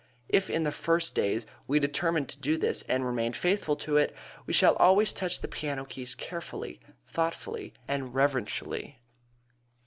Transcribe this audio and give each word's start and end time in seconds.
If 0.29 0.49
in 0.49 0.63
the 0.63 0.71
first 0.71 1.13
days 1.13 1.45
we 1.67 1.77
determine 1.77 2.25
to 2.25 2.39
do 2.39 2.57
this 2.57 2.81
and 2.89 3.05
remain 3.05 3.33
faithful 3.33 3.75
to 3.75 3.97
it, 3.97 4.15
we 4.47 4.51
shall 4.53 4.73
always 4.77 5.13
touch 5.13 5.39
the 5.41 5.47
piano 5.47 5.85
keys 5.85 6.15
carefully, 6.15 6.79
thoughtfully, 7.05 7.75
and 7.87 8.11
reverentially. 8.11 8.97